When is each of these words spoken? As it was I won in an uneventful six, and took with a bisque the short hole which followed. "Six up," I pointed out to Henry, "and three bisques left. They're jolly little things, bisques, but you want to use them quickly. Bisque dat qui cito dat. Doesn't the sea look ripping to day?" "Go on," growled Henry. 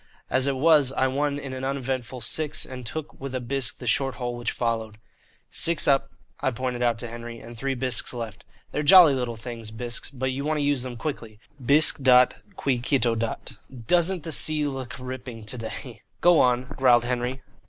As 0.31 0.47
it 0.47 0.55
was 0.55 0.91
I 0.93 1.05
won 1.05 1.37
in 1.37 1.53
an 1.53 1.63
uneventful 1.63 2.21
six, 2.21 2.65
and 2.65 2.87
took 2.87 3.21
with 3.21 3.35
a 3.35 3.39
bisque 3.39 3.77
the 3.77 3.85
short 3.85 4.15
hole 4.15 4.35
which 4.35 4.51
followed. 4.51 4.97
"Six 5.51 5.87
up," 5.87 6.09
I 6.39 6.49
pointed 6.49 6.81
out 6.81 6.97
to 6.99 7.07
Henry, 7.07 7.37
"and 7.37 7.55
three 7.55 7.75
bisques 7.75 8.11
left. 8.11 8.43
They're 8.71 8.81
jolly 8.81 9.13
little 9.13 9.35
things, 9.35 9.69
bisques, 9.69 10.09
but 10.09 10.31
you 10.31 10.43
want 10.43 10.57
to 10.57 10.63
use 10.63 10.81
them 10.81 10.97
quickly. 10.97 11.39
Bisque 11.63 12.01
dat 12.01 12.33
qui 12.55 12.79
cito 12.79 13.13
dat. 13.13 13.51
Doesn't 13.85 14.23
the 14.23 14.31
sea 14.31 14.65
look 14.65 14.95
ripping 14.97 15.45
to 15.45 15.57
day?" 15.59 16.01
"Go 16.19 16.39
on," 16.39 16.63
growled 16.75 17.03
Henry. 17.05 17.43